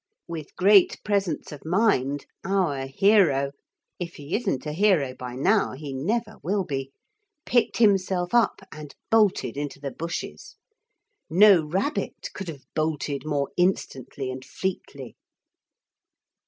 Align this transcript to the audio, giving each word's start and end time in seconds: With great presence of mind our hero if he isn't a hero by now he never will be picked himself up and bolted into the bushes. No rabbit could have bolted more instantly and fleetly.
With 0.27 0.55
great 0.55 0.99
presence 1.03 1.51
of 1.51 1.63
mind 1.63 2.25
our 2.43 2.87
hero 2.87 3.51
if 3.99 4.15
he 4.15 4.35
isn't 4.35 4.65
a 4.65 4.73
hero 4.73 5.13
by 5.13 5.35
now 5.35 5.73
he 5.73 5.93
never 5.93 6.37
will 6.41 6.63
be 6.63 6.91
picked 7.45 7.77
himself 7.77 8.33
up 8.33 8.61
and 8.71 8.95
bolted 9.11 9.57
into 9.57 9.79
the 9.79 9.91
bushes. 9.91 10.55
No 11.29 11.63
rabbit 11.63 12.29
could 12.33 12.47
have 12.47 12.63
bolted 12.73 13.27
more 13.27 13.51
instantly 13.57 14.31
and 14.31 14.43
fleetly. 14.43 15.17